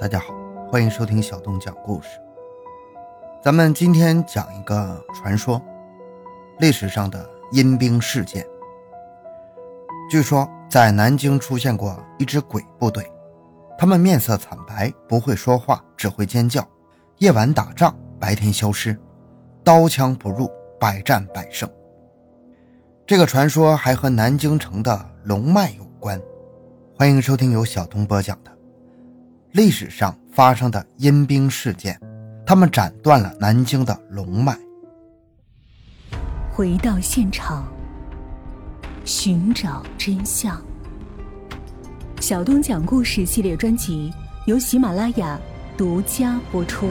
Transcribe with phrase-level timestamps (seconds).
[0.00, 0.32] 大家好，
[0.66, 2.08] 欢迎收听小东讲故事。
[3.42, 5.60] 咱们今天讲一个传说，
[6.58, 8.42] 历史上的阴兵事件。
[10.10, 13.06] 据说在南京出现过一支鬼部队，
[13.76, 16.66] 他们面色惨白，不会说话，只会尖叫，
[17.18, 18.98] 夜晚打仗，白天消失，
[19.62, 21.68] 刀枪不入，百战百胜。
[23.06, 26.18] 这个传说还和南京城的龙脉有关。
[26.96, 28.59] 欢迎收听由小东播讲的。
[29.52, 32.00] 历史上发生的阴兵事件，
[32.46, 34.56] 他们斩断了南京的龙脉。
[36.52, 37.66] 回到现场，
[39.04, 40.62] 寻找真相。
[42.20, 44.12] 小东讲故事系列专辑
[44.46, 45.36] 由喜马拉雅
[45.76, 46.88] 独家播出。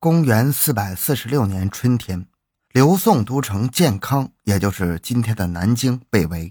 [0.00, 2.26] 公元四百四十六年春天，
[2.72, 6.50] 刘宋都城建康，也就是今天的南京，被围。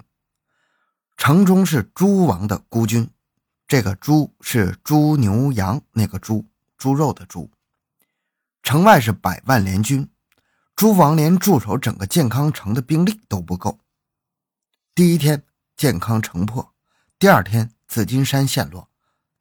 [1.19, 3.09] 城中是诸王的孤军，
[3.67, 6.45] 这个“猪”是猪牛羊那个“猪”，
[6.77, 7.51] 猪肉的“猪”。
[8.63, 10.09] 城外是百万联军，
[10.77, 13.81] 诸王连驻守整个建康城的兵力都不够。
[14.95, 15.43] 第一天，
[15.75, 16.71] 建康城破；
[17.19, 18.87] 第二天，紫金山陷落；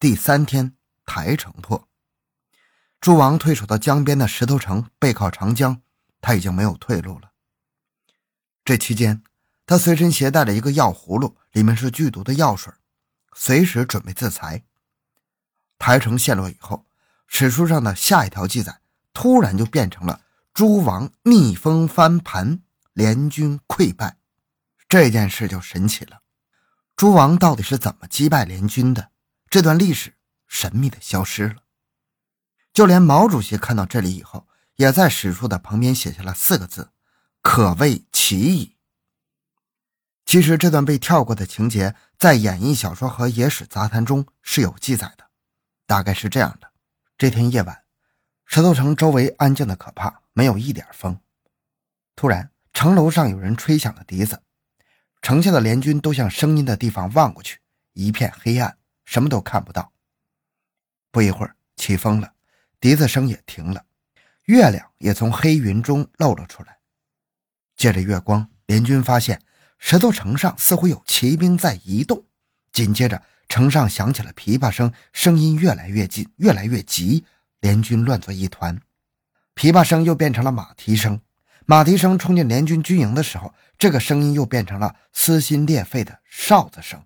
[0.00, 0.74] 第三天，
[1.06, 1.88] 台城破。
[3.00, 5.80] 诸王退守到江边的石头城，背靠长江，
[6.20, 7.30] 他已经没有退路了。
[8.64, 9.22] 这期间，
[9.68, 11.36] 他随身携带了一个药葫芦。
[11.52, 12.72] 里面是剧毒的药水，
[13.34, 14.64] 随时准备自裁。
[15.78, 16.86] 台城陷落以后，
[17.26, 18.80] 史书上的下一条记载
[19.12, 20.20] 突然就变成了
[20.54, 22.60] 诸王逆风翻盘，
[22.92, 24.18] 联军溃败。
[24.88, 26.20] 这件事就神奇了，
[26.94, 29.10] 诸王到底是怎么击败联军的？
[29.50, 30.14] 这段历史
[30.46, 31.56] 神秘的消失了。
[32.72, 36.92] 就连毛主席看到这里以后，也在史书的旁边写下了四个字
[37.42, 38.76] ：“可谓奇矣。”
[40.28, 45.24] 其实这段被跳过的情节，在演义小说和野史杂谈中是有记载的，
[45.86, 46.70] 大概是这样的：
[47.16, 47.84] 这天夜晚，
[48.44, 51.18] 石头城周围安静的可怕，没有一点风。
[52.14, 54.42] 突然，城楼上有人吹响了笛子，
[55.22, 57.58] 城下的联军都向声音的地方望过去，
[57.94, 59.90] 一片黑暗，什么都看不到。
[61.10, 62.34] 不一会儿，起风了，
[62.78, 63.82] 笛子声也停了，
[64.44, 66.80] 月亮也从黑云中露了出来。
[67.76, 69.40] 借着月光，联军发现。
[69.78, 72.24] 石头城上似乎有骑兵在移动，
[72.72, 77.24] 紧接着城上响起了琵琶声，声音越来越近，越来越急，
[77.60, 78.78] 联军乱作一团。
[79.54, 81.20] 琵琶声又变成了马蹄声，
[81.64, 87.02] 马蹄声冲进联军军营的时候，这个声音又变成了撕心裂肺的哨子声。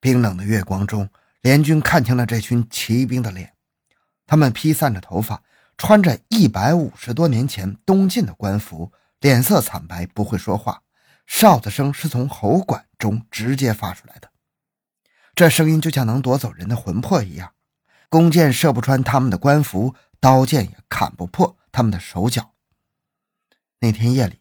[0.00, 1.08] 冰冷的月光中，
[1.42, 3.52] 联军看清了这群骑兵的脸，
[4.26, 5.42] 他们披散着头发，
[5.76, 10.82] 穿着一百五十多年前东晋的官服，脸色惨白，不会说话。
[11.30, 14.30] 哨子声是从喉管中直接发出来的，
[15.36, 17.52] 这声音就像能夺走人的魂魄一样。
[18.08, 22.52] 弓箭射不穿他们的官服，刀剑也砍不破他们的手脚。
[23.78, 24.40] 那天夜里，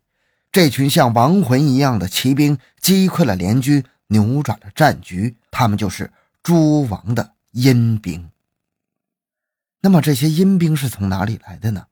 [0.51, 5.38] 这群像亡魂一样的骑兵击溃了联军，扭转了战局。
[5.51, 6.11] 他们就是
[6.41, 8.31] 诸王的阴兵。
[9.81, 11.85] 那么，这些阴兵是从哪里来的呢？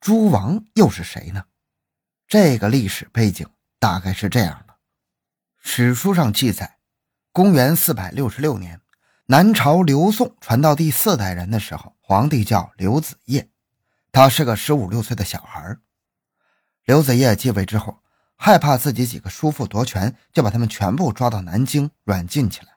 [0.00, 1.44] 诸王又是谁呢？
[2.26, 3.48] 这个历史背景。
[3.82, 4.76] 大概是这样的，
[5.58, 6.78] 史书上记载，
[7.32, 8.80] 公元四百六十六年，
[9.26, 13.50] 南朝刘宋传到第四代人的时候，皇帝叫刘子业，
[14.12, 15.78] 他是个十五六岁的小孩。
[16.84, 18.04] 刘子业继位之后，
[18.36, 22.68] 害怕自己几个叔父夺权，就把他们全部抓到南京软禁起来。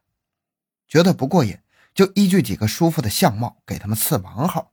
[0.88, 1.60] 觉得不过瘾，
[1.94, 4.72] 就依据几个叔父的相貌给他们赐王号，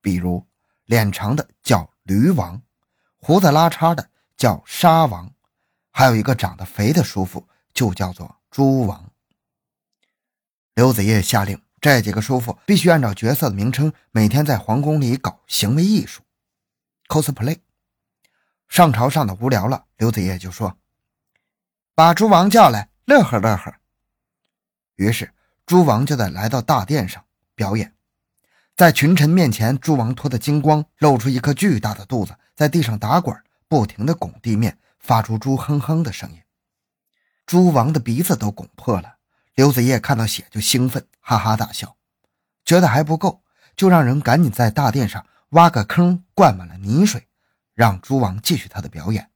[0.00, 0.46] 比如
[0.84, 2.62] 脸长的叫驴王，
[3.16, 5.33] 胡子拉碴的叫沙王。
[5.96, 9.12] 还有一个长得肥的叔父，就叫做猪王。
[10.74, 16.22] 刘子业下令，这几个叔父必须按照角色的名称，每天在皇宫里搞行为艺术
[17.06, 17.60] ，cosplay。
[18.68, 20.76] 上朝上的无聊了，刘子业就说
[21.94, 23.72] ：“把猪王叫来，乐呵乐呵。”
[24.96, 25.32] 于是
[25.64, 27.24] 猪王就在来到大殿上
[27.54, 27.94] 表演，
[28.74, 34.76] 在群臣面前，猪王脱得精光，露出一颗巨大的肚子，在地上打滚，不停地拱地面。
[35.04, 36.42] 发出猪哼哼的声音，
[37.44, 39.18] 猪王的鼻子都拱破了。
[39.54, 41.98] 刘子业看到血就兴奋，哈哈大笑，
[42.64, 43.44] 觉得还不够，
[43.76, 47.28] 就让人赶紧在大殿上挖个坑，灌满了泥水，
[47.74, 49.30] 让猪王继续他的表演。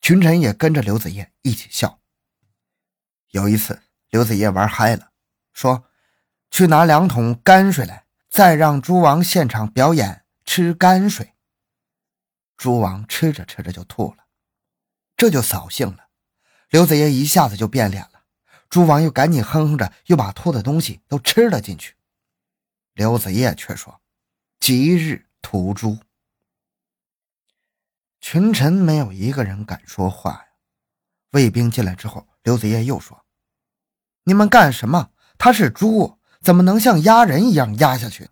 [0.00, 2.00] 群臣也跟着刘子业一起笑。
[3.32, 5.10] 有一次，刘子业玩嗨了，
[5.52, 5.84] 说
[6.50, 11.34] ：“去拿两桶泔水来，再让猪王现场表演吃泔水。”
[12.56, 14.25] 猪王吃着吃着就吐了。
[15.16, 16.08] 这就扫兴了，
[16.68, 18.24] 刘子业一下子就变脸了，
[18.68, 21.94] 猪王又赶紧哼哼着，又把偷的东西都吃了进去。
[22.92, 24.00] 刘子业却说
[24.60, 25.98] ：“吉日屠猪。”
[28.20, 30.46] 群臣没有一个人敢说话呀。
[31.30, 33.24] 卫兵进来之后，刘子业又说
[34.24, 35.10] ：“你们干什么？
[35.38, 38.28] 他是猪，怎么能像压人一样压下去？”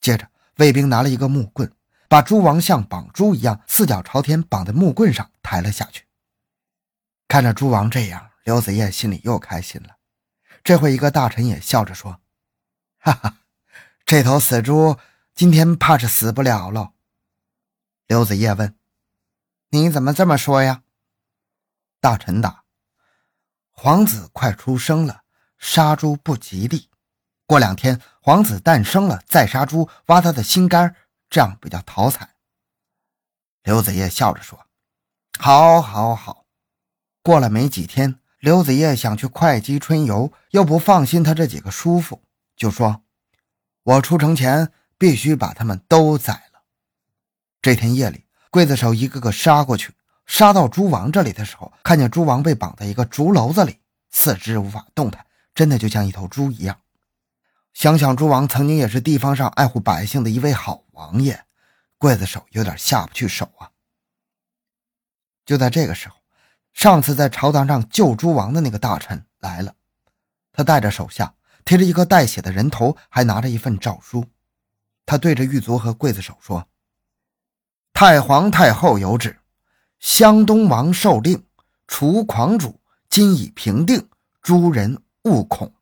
[0.00, 1.72] 接着，卫兵拿了一个木棍，
[2.10, 6.06] 把猪王像绑猪一样四脚朝天绑在木棍上抬了下去。
[7.28, 9.90] 看着猪王这样，刘子业心里又开心了。
[10.64, 12.20] 这回，一个大臣也笑着说
[12.98, 13.36] ：“哈哈，
[14.04, 14.98] 这头死猪
[15.36, 16.94] 今天怕是死不了喽。”
[18.08, 18.74] 刘子业问
[19.70, 20.82] ：“你怎么这么说呀？”
[22.02, 22.64] 大臣答
[23.70, 25.22] ：“皇子快出生了，
[25.58, 26.90] 杀猪不吉利。
[27.46, 30.96] 过两天皇子诞生了，再杀猪，挖他的心肝，
[31.30, 32.34] 这样比较讨彩。”
[33.64, 34.66] 刘子业笑着说
[35.38, 36.44] ：“好，好，好。”
[37.22, 42.22] 过了没几天，刘子业想去会稽春游，又不放心他这几个叔父，
[42.56, 43.02] 就说
[43.84, 46.62] ：“我出城前必须把他们都宰了。”
[47.60, 49.92] 这天夜里，刽子手一个个杀过去，
[50.24, 53.78] 杀到猪王这里的时候，看见猪王被绑在一个竹篓子里，
[54.10, 56.80] 四肢无法动弹，真的就像一头猪一样。
[57.72, 61.44] 想想猪王曾经也是地方上爱护百姓的一位好王爷，
[61.98, 63.70] 刽子手有点下不去手啊。
[65.44, 66.16] 就在这个时候。
[66.72, 69.74] 上次在朝堂上救诸王的那个大臣来了，
[70.52, 71.34] 他带着手下，
[71.64, 74.24] 提着一个带血的人头，还拿着一份诏书。
[75.04, 76.68] 他对着狱卒和刽子手说
[77.92, 79.36] ：“太皇太后有旨，
[79.98, 81.44] 湘东王受令
[81.88, 84.08] 除狂主，今已平定，
[84.40, 85.74] 诸人勿恐。”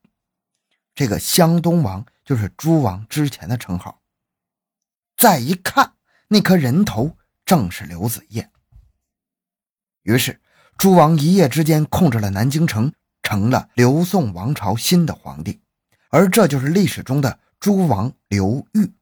[0.98, 4.02] 这个湘东王就是诸王之前的称号。
[5.16, 5.94] 再一看，
[6.26, 7.16] 那颗人头
[7.46, 8.50] 正是刘子业。
[10.02, 10.40] 于是。
[10.76, 12.92] 诸王一夜之间控制了南京城，
[13.22, 15.60] 成了刘宋王朝新的皇帝，
[16.10, 18.92] 而这就是历史中的诸王刘裕。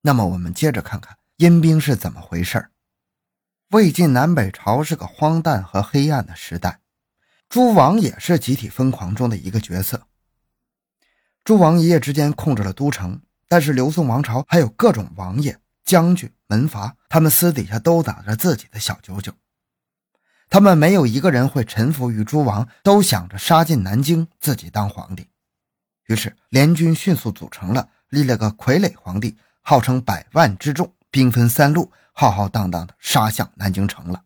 [0.00, 2.70] 那么，我们接着看看阴兵是怎么回事
[3.72, 6.80] 魏晋南北朝是个荒诞和黑暗的时代，
[7.50, 10.06] 诸王也是集体疯狂中的一个角色。
[11.50, 19.32] 诸王一夜之间控制了都城，但是刘宋王朝还有各种王爷、将军、门阀，他们私底下都打着自己的小九九。
[20.48, 25.26] 他们没有一个人会臣服于诸王，都想着杀进南京，自己当皇帝。
[26.06, 34.22] 于是联军迅速组成了，立了个傀儡皇帝，号称百万之众，兵分三路，浩浩荡荡的杀向南京城了。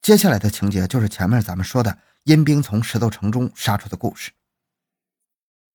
[0.00, 4.30] 接下来的情节就是前面咱们说的阴兵从石头城中杀出的故事。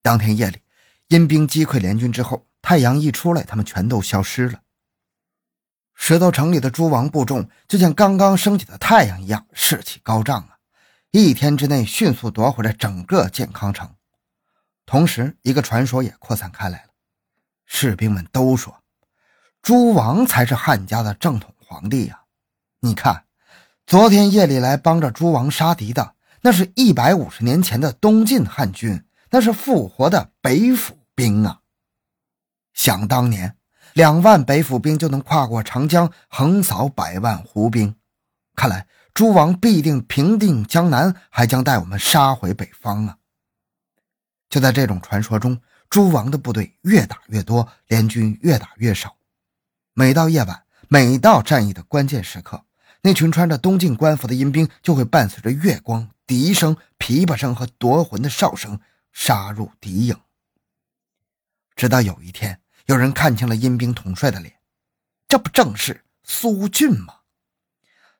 [0.01, 0.61] 当天夜里，
[1.07, 4.61] 阴兵击溃联军之后，太阳一出来，他们全都消失了。
[5.93, 10.57] 石头城里的诸王部众就像刚刚升起的太阳一样士气高涨啊！
[11.11, 13.93] 一天之内迅速夺回了整个健康城。
[14.87, 16.89] 同时，一个传说也扩散开来了。
[17.65, 18.81] 士兵们都说，
[19.61, 22.21] 诸王才是汉家的正统皇帝呀！
[22.79, 23.25] 你看，
[23.85, 31.61] 昨天夜里来帮着诸王杀敌的，那是一百五十年前的东晋汉军，那是复活的北府兵啊！
[32.73, 33.57] 想当年。
[33.93, 37.93] 两万北府兵就能跨过长江，横扫百万胡兵。
[38.55, 43.17] 看来诸王必定平定江南，还将带我们杀回北方啊！
[44.49, 45.59] 就在这种传说中，
[45.89, 49.17] 诸王的部队越打越多，联军越打越少。
[49.93, 52.63] 每到夜晚，每到战役的关键时刻，
[53.01, 58.79] 那群穿着东晋官服的阴兵就会伴随着月光、笛声、琵琶声和夺魂的哨声
[59.11, 60.17] 杀入敌营。
[61.75, 62.59] 直到有一天。
[62.87, 64.55] 有人看清了阴兵统帅的脸，
[65.27, 67.19] 这不正是苏俊吗？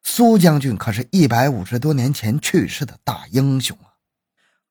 [0.02, 4.00] 苏将军可是一百五十多年前去世的大英雄啊！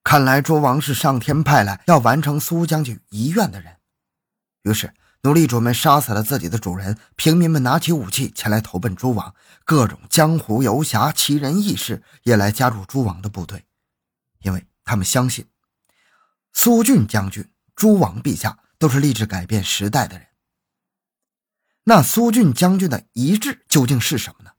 [0.02, 3.76] 看来诸王是上天派来要完成苏将军遗愿的人。
[4.62, 9.34] 于是，奴隶主们杀死了自己的主人，平民们拿起武器前来投奔诸王，
[9.64, 13.66] 各种江湖游侠、奇人异士也来加入诸王的部队，
[14.38, 15.46] 因为他们相信
[16.52, 18.58] 苏俊将军、诸王陛下。
[18.80, 20.26] 都是立志改变时代的人。
[21.84, 24.52] 那苏峻将军的遗志究竟是什么呢？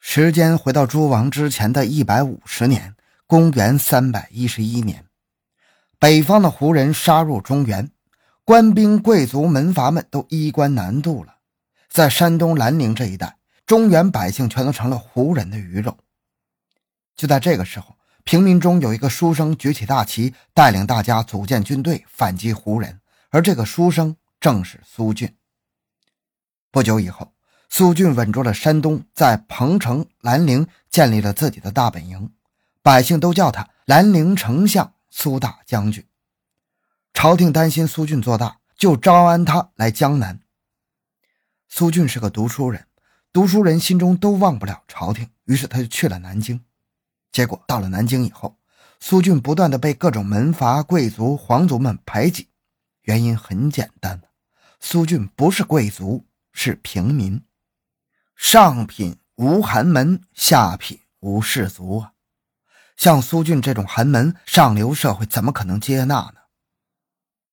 [0.00, 2.96] 时间回到诸王之前的一百五十年，
[3.26, 5.04] 公元三百一十一年，
[5.98, 7.90] 北方的胡人杀入中原，
[8.42, 11.36] 官兵、贵族、门阀们都衣冠南渡了。
[11.90, 13.36] 在山东兰陵这一带，
[13.66, 15.98] 中原百姓全都成了胡人的鱼肉。
[17.14, 23.00] 就在这个时候，平民中有一个书生举起大旗，带领大家组建军队反击胡人。
[23.30, 25.36] 而这个书生正是苏俊。
[26.72, 27.32] 不久以后，
[27.68, 32.32] 苏俊稳住了山东，在彭城、兰陵建立了自己的大本营，
[32.82, 36.04] 百姓都叫他兰陵丞相苏大将军。
[37.14, 40.40] 朝廷担心苏俊做大，就招安他来江南。
[41.68, 42.88] 苏俊是个读书人，
[43.32, 46.60] 读书人心中都忘不了朝廷，于是他就去了南京。
[47.36, 48.56] 结果到了南京以后，
[48.98, 52.48] 苏俊不断的被各种门阀、贵族、皇族们排挤，
[53.02, 54.22] 原因很简单
[54.80, 56.24] 苏俊不是贵族，
[56.54, 57.44] 是平民，
[58.36, 62.12] 上品无寒门，下品无士族啊。
[62.96, 66.36] 像苏俊这种寒门上流社会，怎么可能接纳呢？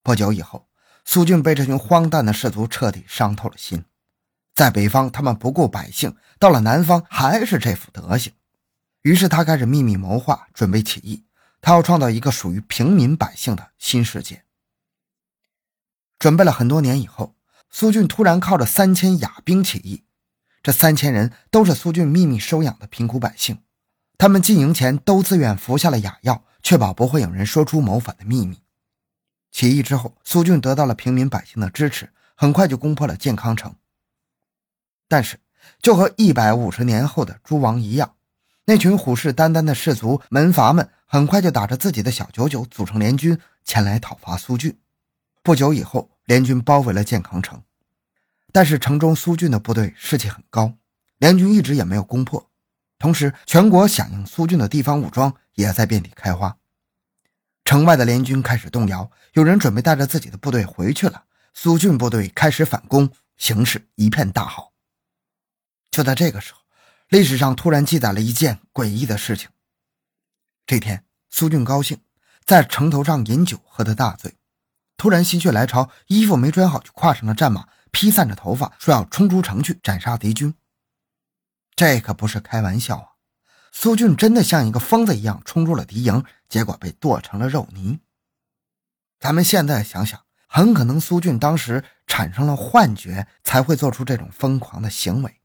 [0.01, 0.69] 不久以后，
[1.03, 3.83] 苏俊被这群荒诞的士族彻底伤透了心。
[4.55, 8.31] 在北方，他们不顾百姓；到了南方，还是这副德行。
[9.03, 11.25] 于是他开始秘密谋划，准备起义。
[11.61, 14.43] 他要创造一个属于平民百姓的新世界。
[16.19, 17.35] 准备了很多年以后，
[17.69, 20.03] 苏俊突然靠着三千哑兵起义。
[20.61, 23.61] 这三千人都是苏俊秘密收养的贫苦百姓，
[24.17, 28.61] 他们进营前都自愿服下了哑药，确保不会有人说出谋反的秘密。
[29.51, 33.75] 起义之后，苏俊得到了平民百姓的支持，很快就攻破了建康城。
[35.09, 35.41] 但是，
[35.81, 38.15] 就和一百五十年后的诸王一样，
[38.65, 44.77] 那群虎视眈眈的士族门阀们很快就打着自己的小九九，组成联军前来讨伐苏峻。
[45.41, 47.61] 不久以后，联军包围了建康城，
[48.53, 50.77] 但是城中苏峻的部队士气很高，
[51.17, 52.49] 联军一直也没有攻破。
[52.97, 56.55] 同时，全国响应苏峻的地方武装也在遍地开花。
[57.65, 61.25] 城外的联军开始动摇，有人准备带着自己的部队回去了。
[61.53, 64.71] 苏峻部队开始反攻，形势一片大好。
[65.91, 66.61] 就在这个时候，
[67.13, 69.47] 历史上突然记载了一件诡异的事情。
[70.65, 72.01] 这天，苏俊高兴，
[72.43, 74.33] 在城头上饮酒，喝得大醉，
[74.97, 80.55] 突然心血来潮，衣服没穿好就跨上了战马，披散着头发，说要冲出城去斩杀敌军。
[81.75, 83.07] 这可不是开玩笑啊！
[83.71, 87.99] 苏俊真的像一个疯子一样冲入了敌营，结果被剁成了肉泥。
[89.19, 95.41] 咱们现在想想，很可能苏俊当时产生了幻觉，才会做出这种疯狂的行为。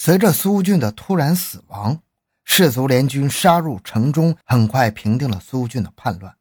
[0.00, 2.02] 随着苏俊的突然死亡，
[2.44, 6.36] 士族联军杀入城中，很快平定了苏俊的叛乱。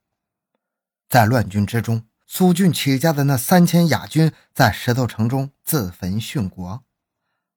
[1.09, 6.83] 在乱军之中，苏俊起家的那三千雅军在石头城中自焚殉国。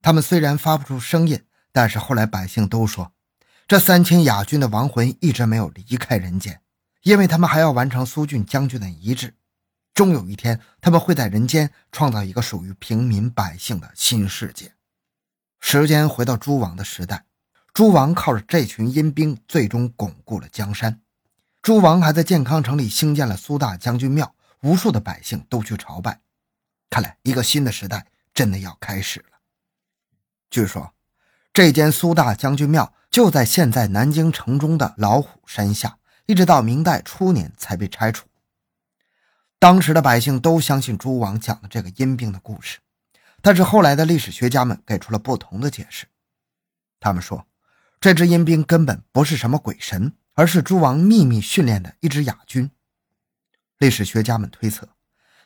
[0.01, 3.13] 他们虽然发不出声音，但是后来百姓都说，
[3.67, 6.61] 这三千雅军的亡魂一直没有离开人间，
[7.03, 9.35] 因为他们还要完成苏俊将军的遗志。
[9.93, 14.73] 终有一天，他们会在人间创造一个属于平民百姓的新世界。
[15.61, 17.23] 时间回到诸王的时代，
[17.73, 20.99] 诸王靠着这群阴兵，最终巩固了江山。
[21.61, 26.19] 诸王还在建康城里兴建了苏大将军庙，无数的百姓都去朝拜。
[26.89, 29.37] 看来，一个新的时代真的要开始了。
[30.49, 30.93] 据说，
[31.53, 38.27] 这间苏大将军庙就在现在南京城中的老虎山下，一直到明代初年才被拆除。
[39.59, 42.79] 当时的百姓都相信诸王讲的这个阴兵的故事。
[43.41, 46.05] 但是后来的历史学家们给出了不同的解释，
[46.99, 47.47] 他们说，
[47.99, 52.69] 这支阴兵根本不是什么鬼神，而是诸王秘密训练的一支哑军。
[53.79, 54.89] 历史学家们推测，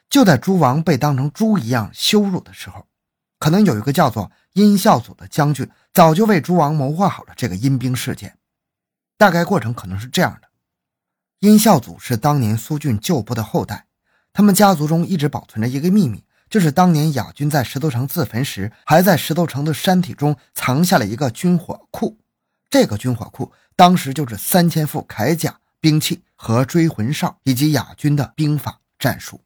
[0.10, 2.86] 就在诸王被当成猪一样羞辱的时候，
[3.40, 8.38] 可能有一个叫做殷孝祖的将军，早就为诸王谋划好了这个阴兵事件。
[9.18, 10.50] 大概过程可能是这样的：
[11.40, 13.88] 殷孝祖是当年苏俊旧部的后代，
[14.34, 16.26] 他们家族中一直保存着一个秘密。
[16.56, 22.18] 就是当年亚军在石头城自焚时，还在石头城的山体中藏下了一个军火库。
[22.70, 29.42] 这个军火库当时就是三千副铠甲、兵器和追魂哨，以及亚军的兵法战术。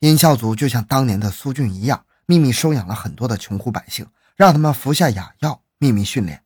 [0.00, 6.42] 殷孝祖就像当年的苏峻一样，秘密收养了很多的穷苦百姓，让他们服下哑药，秘密训练。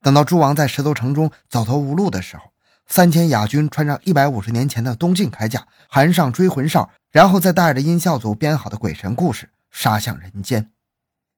[0.00, 2.52] 等到诸王在石头城中走投无路的时候，
[2.90, 6.90] 三千雅军穿上一百五十年前的东晋铠甲，含上追魂哨。
[7.12, 10.70] 然后再带着殷孝祖编好的鬼神故事杀向人间。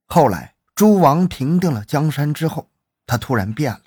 [0.07, 2.71] 后来诸王平定了江山之后，
[3.07, 3.83] 他突然变了，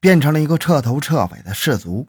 [0.00, 2.08] 变成了一个彻头彻尾的士族。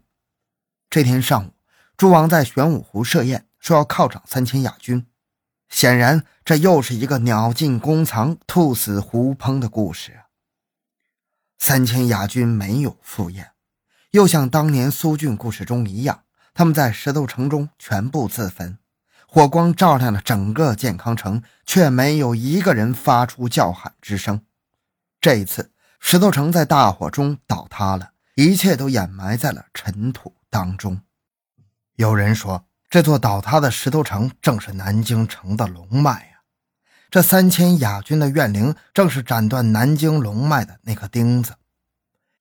[0.90, 1.52] 这天上午，
[1.98, 5.06] 诸王在玄武湖设宴，说要犒赏三千雅军。
[5.70, 10.22] 显然，这又是一个鸟尽弓藏、兔死狐烹的故事！
[11.58, 13.52] 三千雅军没有赴宴，
[14.14, 16.22] 又像当年苏峻故事中一样，
[16.54, 18.78] 他们在石头城中全部自焚。
[19.26, 24.42] 火光照亮了整个健康城，却没有一个人发出叫喊之声。
[25.20, 31.02] 这一次，石头城在大火中倒塌了，一切都掩埋在了尘土当中。
[31.96, 36.42] 有人说，这座倒塌的石头城正是南京城的龙脉呀！
[37.10, 41.56] 这三千雅军的怨灵，正是斩断南京龙脉的那颗钉子。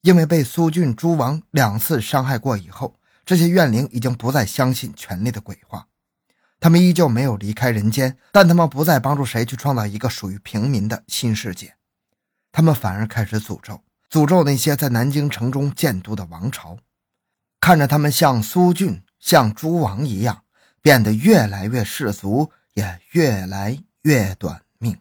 [0.03, 5.87] 因为被苏俊诸王两次伤害过以后，这些怨灵已经不再相信权力的鬼话。
[6.59, 11.77] 他们依旧没有离开人间，但他们不再帮助谁去创造一个属于平民的新世界，
[12.51, 13.81] 他们反而开始诅咒，
[14.11, 16.79] 诅咒那些在南京城中建都的王朝，
[17.61, 20.45] 看着他们像苏俊、像诸王一样，
[20.81, 24.99] 变得越来越世俗，也越来越短命。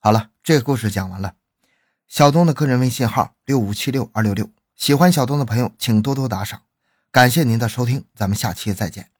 [0.00, 1.34] 好了，这个故事讲完了。
[2.12, 6.60] 小东的个人微信号六五七六二六六，喜欢小东的朋友请多多打赏，
[7.10, 9.11] 感谢您的收听，咱们下期再见。